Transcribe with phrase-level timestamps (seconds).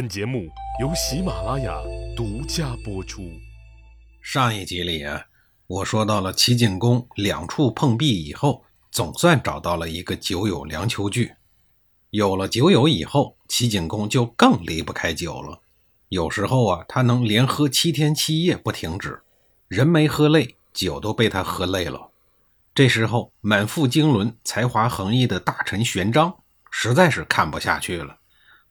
[0.00, 0.48] 本节目
[0.80, 1.78] 由喜马拉雅
[2.16, 3.30] 独家播出。
[4.22, 5.26] 上一集里啊，
[5.66, 11.34] 我说到了齐景公两处碰壁以后，总算找到了一个酒友梁丘据。
[12.08, 15.60] 有了酒友以后，齐景公就更离不开酒了。
[16.08, 19.20] 有时候啊，他能连喝七天七夜不停止，
[19.68, 22.08] 人没喝累，酒都被他喝累了。
[22.74, 26.34] 这时候，满腹经纶、才华横溢的大臣玄奘
[26.70, 28.16] 实在是看不下去了，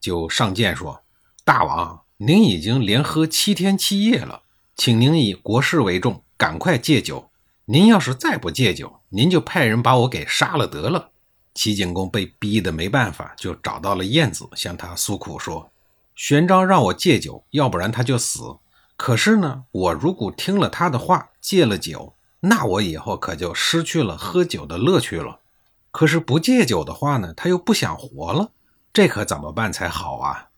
[0.00, 1.00] 就上谏说
[1.44, 4.42] ：“大王，您已经连喝七天七夜了，
[4.76, 7.30] 请您以国事为重，赶快戒酒。
[7.64, 11.10] 您要是再不戒酒，您就派人把我给杀了得了。”
[11.54, 15.70] 齐景公被逼得没办法，就找到了晏子，向他诉苦说
[16.14, 18.56] ：“玄奘让我戒酒，要不然他就死。
[18.96, 25.40] 可是呢，我如果听了他的话，戒了酒。”那我以后可就失去了喝酒的乐趣了。
[25.90, 28.52] 可是不戒酒的话呢，他又不想活了，
[28.92, 30.49] 这可怎么办才好啊？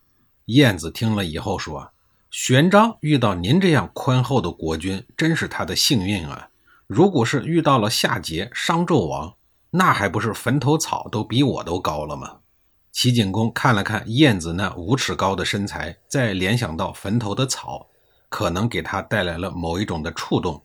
[0.47, 1.93] 燕子听了以后说
[2.31, 6.49] ：“玄奘遇到您这样宽厚的国君，真是他的幸运啊！
[6.87, 9.34] 如果是遇到了夏桀、商纣王，
[9.71, 12.39] 那还不是坟头草都比我都高了吗？”
[12.93, 17.87] 齐景公看了看燕子那五尺高的身材，再联想到坟头的草，
[18.29, 20.62] 可能给他带来了某一种的触动。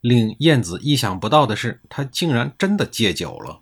[0.00, 3.60] 令燕子意想不到的是，他竟然真的戒酒了。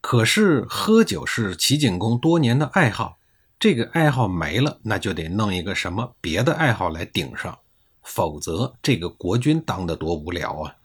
[0.00, 3.18] 可是喝酒是齐景公多年的爱好，
[3.58, 7.58] 这个爱好没了，那就得弄一个什么别的爱好来顶上，
[8.02, 10.76] 否则这个国君当得多无聊啊！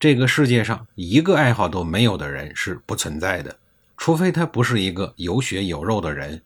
[0.00, 3.56] 这个世界上一个爱好都没有的人是不存在的，
[3.96, 6.42] 除非他不是一个有血有肉的人。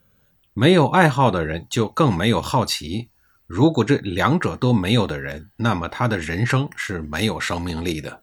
[0.52, 3.08] 没有爱好的人就更没有好奇。
[3.46, 8.20] 如果这两者都没有的人，那么他的人生是没有生命力的。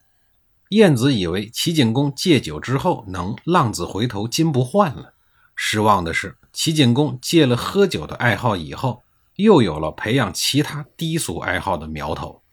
[0.70, 5.14] 晏子以为齐景公戒酒之后能浪子回头金不换了，
[5.56, 9.04] 失望的是，齐景公戒了喝酒的爱好以后，
[9.36, 12.44] 又有了培养其他低俗爱好的苗头。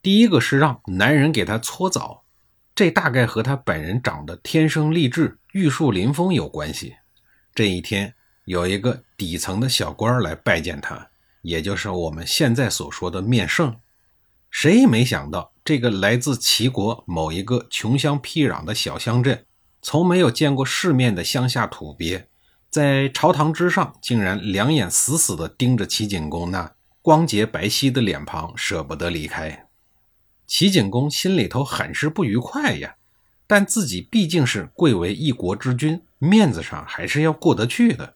[0.00, 2.22] 第一个是让男人给他搓澡，
[2.74, 6.94] 这大概和他本人长得天生丽质、玉树临风有关系。
[7.52, 8.14] 这一天，
[8.44, 11.08] 有一个底层的小官来拜见他。
[11.42, 13.76] 也就是我们现在所说的面圣，
[14.50, 19.46] 谁也没想到，这个来自齐国某一个穷乡僻壤的小乡镇，
[19.80, 22.28] 从没有见过世面的乡下土鳖，
[22.70, 29.66] 在朝堂之上，竟然两眼死死地盯着齐景公那光洁白皙的脸庞，舍不得离开。
[30.46, 32.96] 齐景公心里头很是不愉快呀，
[33.46, 38.14] 但自己毕竟是贵为一国之君，面子上还是要过得去的，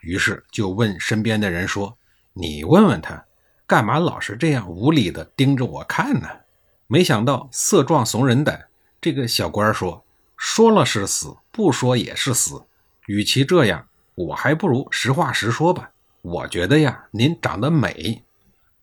[0.00, 1.98] 于是就问身边的人说。
[2.34, 3.26] 你问问他，
[3.66, 6.28] 干嘛老是这样无理的盯着我看呢？
[6.86, 8.68] 没想到色壮怂人胆，
[9.02, 10.02] 这个小官说
[10.34, 12.64] ：“说了是死，不说也是死。
[13.06, 15.90] 与其这样，我还不如实话实说吧。
[16.22, 18.22] 我觉得呀，您长得美。”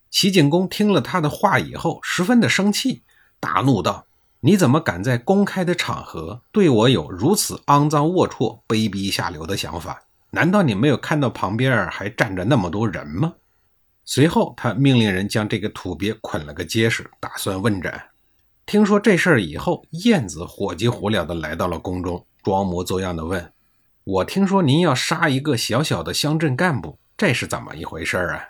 [0.10, 3.04] 齐景公听了他的话以后，十分的生气，
[3.40, 4.06] 大怒道
[4.42, 10.02] ：“你怎么敢在公开的场合对我有如此肮脏龌龊、卑鄙下流的想法？
[10.32, 13.34] 难道你没有看到旁边还站着那么多人吗？”
[14.04, 18.10] 随后，他命令人将这个土鳖捆了个结实，打算问斩。
[18.66, 23.54] 听说这事儿以后，燕子火急火燎地来到了宫中，装模作样地问
[24.10, 28.44] ：“我听说您要杀一个小小的乡镇干部，这是怎么一回事啊？”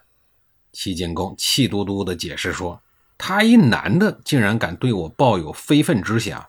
[0.72, 2.82] 齐景公气嘟嘟地解释说
[3.18, 6.46] ：“他一男的竟然敢对我抱有非分之想，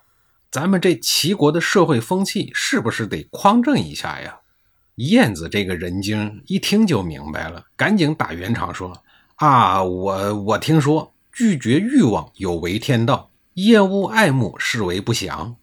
[0.52, 4.38] 咱们这齐国的社会风气是不是得匡正一下呀？”
[4.96, 9.02] 燕子这个人精一听就明白了，赶紧打圆场说
[9.36, 15.56] ：“啊，我我听说拒绝欲望有违天道，厌恶爱慕视为不祥。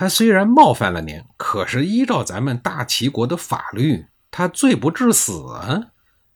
[0.00, 5.88] 他虽然冒犯了您，可是依照咱们大齐国的法律，他罪不至死啊。”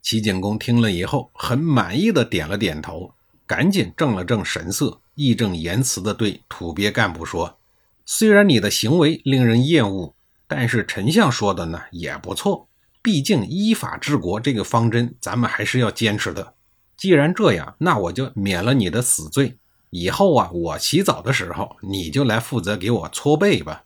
[0.02, 3.14] 齐景公听了以后，很满意的点了点头，
[3.46, 7.56] 赶紧正了正神色，义正言辞的对土鳖干部说
[8.04, 10.12] ：“虽然你的行为令人厌恶。”
[10.48, 12.66] 但是丞相说的呢也不错，
[13.00, 16.54] 毕竟依法治国这个方针，咱们还是要坚持的。
[16.96, 19.56] 既然这样，那我就免了你的死罪。
[19.94, 23.84] 以后啊，我洗澡的时候，你就来负责给我搓背吧。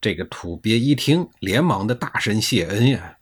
[0.00, 3.18] 这个土鳖一听，连忙的大声谢恩呀。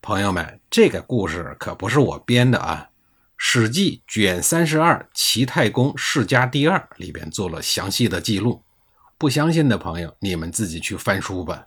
[0.00, 2.86] 朋友们，这个故事可不是我编的啊，
[3.36, 8.62] 《史记》卷三十二《齐太公世家第二》里边做了详细的记录。
[9.18, 11.66] 不相信的朋友，你们自己去翻书吧。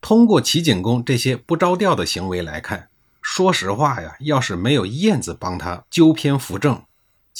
[0.00, 2.88] 通过齐景公这些不着调的行为来看，
[3.20, 6.82] 说实话呀，要是没有燕子帮他纠偏扶正，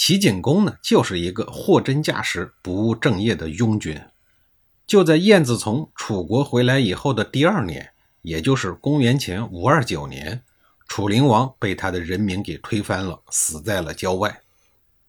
[0.00, 4.00] 齐景公呢就是一个货真价实、不务正业的庸君。
[4.87, 7.91] 就在燕子从楚国回来以后的第二年，
[8.23, 10.45] 也就是公元前五二九年，
[10.87, 14.43] 楚灵王被他的人民给推翻了，死在了郊外。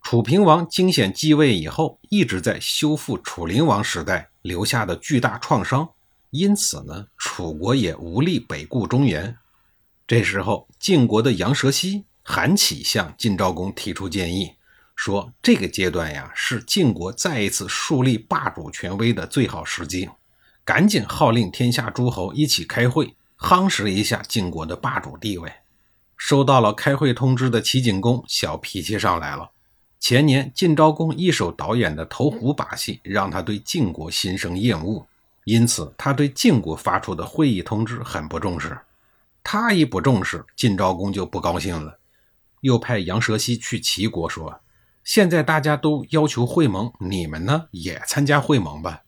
[0.01, 5.87] 楚平王惊险继位以后，一直在修复楚灵王时代留下的巨大创伤，
[6.31, 9.37] 因此呢，楚国也无力北顾中原。
[10.07, 14.53] 这时候，晋国的杨蛇西、韩起向晋昭公提出建议，
[15.01, 20.09] 说这个阶段呀，是晋国再一次树立霸主权威的最好时机，
[20.65, 25.49] 赶紧号令天下诸侯一起开会，夯实一下晋国的霸主地位。
[26.17, 29.51] 收到了开会通知的齐景公，小脾气上来了。
[30.01, 35.07] 前年晋昭公一手导演的投壶把戏，让他对晋国心生厌恶，
[35.45, 38.77] 因此他对晋国发出的会议通知很不重视。
[39.41, 41.97] 他一不重视，晋昭公就不高兴了，
[42.59, 44.59] 又派杨蛇西去齐国说
[45.09, 49.01] ：“现在大家都要求会盟，你们呢也参加会盟吧。”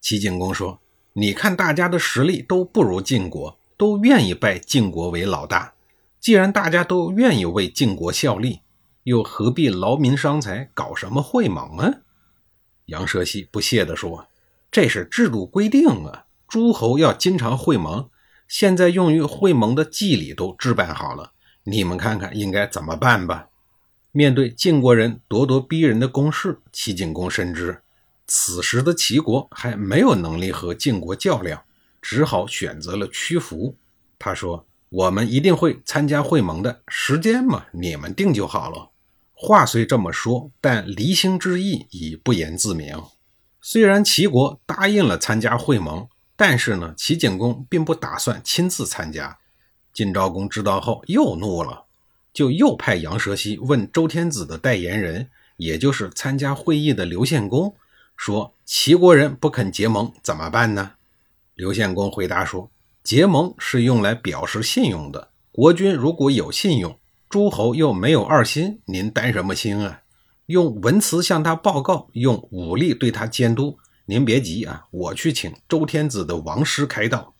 [0.00, 0.80] 齐景公说
[1.12, 5.74] ：“你看大家的实力都不如晋国，都愿意拜晋国为老大。
[6.18, 8.60] 既然大家都愿意为晋国效力。”
[9.04, 11.92] 又何必劳民伤财，搞什么会盟啊？
[12.86, 14.28] 杨蛇西不屑地说
[14.72, 18.08] ：“这是制度规定啊，诸侯要经常会盟。
[18.48, 21.32] 现在用于会盟的祭礼都置办好了，
[21.64, 23.48] 你们看看应该怎么办吧？”
[24.16, 27.82] 面对晋国人咄咄逼人的攻势，齐景公深知
[28.28, 31.64] 此时的齐国还没有能力和晋国较量，
[32.00, 33.76] 只好选择了屈服。
[34.16, 38.92] 他说：“我们一定会参加会盟的，时间嘛，你们定就好了。”
[39.34, 43.02] 话虽这么说，但离心之意已不言自明。
[43.60, 46.06] 虽然齐国答应了参加会盟，
[46.36, 49.38] 但是呢，齐景公并不打算亲自参加。
[49.92, 51.83] 晋昭公知道后又怒了，
[52.34, 57.74] 就又派杨蛇西问周天子的代言人，也就是参加会议的刘献公，
[58.16, 60.90] 说齐国人不肯结盟怎么办呢？
[61.54, 62.68] 刘献公回答说，
[63.04, 66.98] 结盟是用来表示信用的，国君如果有信用。
[67.30, 70.02] 诸侯又没有二心，您担什么心啊？
[70.46, 73.78] 用文辞向他报告，用武力对他监督。
[74.06, 77.33] 您别急啊，我去请周天子的王师开道。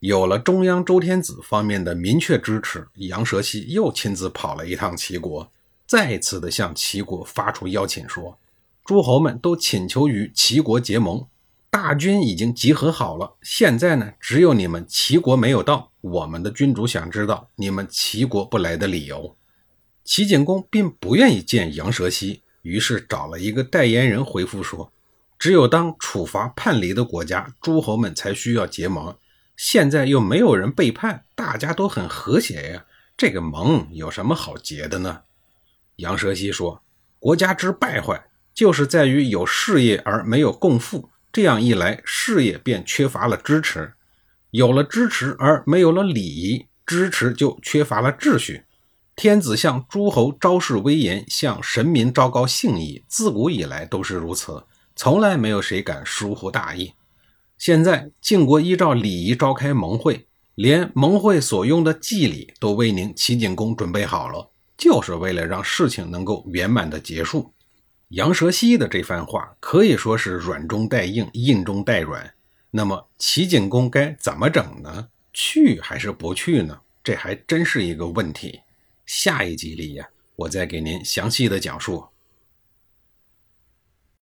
[0.00, 5.50] 有了中央周天子方面的明确支持，杨蛇西又亲自跑了一趟齐国，
[5.86, 8.38] 再次的向齐国发出邀请，说
[8.84, 11.26] 诸侯们都请求与齐国结盟，
[11.68, 13.34] 大军已经集合好了。
[13.42, 15.90] 现在呢，只有你们齐国没有到。
[16.00, 19.36] 我们的君主想知道你们齐国不来的理由。
[20.04, 24.92] 齐景公并不愿意见杨蛇西，于是找了一个代言人回复说
[25.38, 29.14] ：“只有当处罚叛离的国家，诸侯们才需要结盟。
[29.58, 32.84] 现在又没有人背叛，大家都很和谐呀，
[33.16, 35.22] 这个盟有什么好结的呢？”
[35.96, 36.82] 杨蛇西说
[37.18, 43.94] ：“国家之败坏，就是在于有事业而没有共富，这样一来，事业便缺乏了支持；
[44.52, 48.62] 有了支持而没有了礼仪，支持就缺乏了秩序。”
[49.16, 54.62] 天子向诸侯昭示威严，向神明昭告信义，自古以来都是如此，
[54.94, 56.94] 从来没有谁敢疏忽大意。
[57.58, 67.52] 现在晋国依照礼仪召开盟会，连盟会所用的祭礼都为您齐景公准备好了，就是为了让事情能够圆满的结束。
[68.10, 72.32] 杨蛇西的这番话可以说是软中带硬，硬中带软。
[72.70, 75.08] 那么齐景公该怎么整呢？
[75.32, 76.78] 去还是不去呢？
[77.02, 78.60] 这还真是一个问题。
[79.04, 82.04] 下一集里呀，我再给您详细的讲述。